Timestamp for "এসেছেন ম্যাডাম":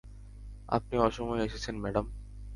1.45-2.05